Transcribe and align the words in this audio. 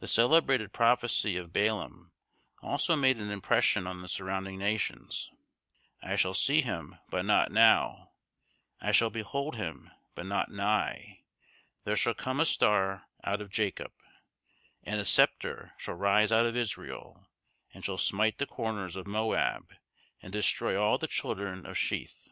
The 0.00 0.08
celebrated 0.08 0.72
prophecy 0.72 1.36
of 1.36 1.52
Balaam, 1.52 2.10
also 2.62 2.96
made 2.96 3.18
an 3.18 3.30
impression 3.30 3.86
on 3.86 4.02
the 4.02 4.08
surrounding 4.08 4.58
nations; 4.58 5.30
"I 6.02 6.16
shall 6.16 6.34
see 6.34 6.62
him, 6.62 6.98
but 7.10 7.24
not 7.24 7.52
now; 7.52 8.10
I 8.80 8.90
shall 8.90 9.08
behold 9.08 9.54
him, 9.54 9.92
but 10.16 10.26
not 10.26 10.50
nigh; 10.50 11.20
there 11.84 11.94
shall 11.94 12.12
come 12.14 12.40
a 12.40 12.44
star 12.44 13.06
out 13.22 13.40
of 13.40 13.50
Jacob, 13.50 13.92
and 14.82 14.98
a 14.98 15.04
sceptre 15.04 15.74
shall 15.78 15.94
rise 15.94 16.32
out 16.32 16.44
of 16.46 16.56
Israel, 16.56 17.28
and 17.72 17.84
shall 17.84 17.98
smite 17.98 18.38
the 18.38 18.46
corners 18.46 18.96
of 18.96 19.06
Moab, 19.06 19.72
and 20.20 20.32
destroy 20.32 20.76
all 20.76 20.98
the 20.98 21.06
children 21.06 21.64
of 21.66 21.76
Sheth." 21.78 22.30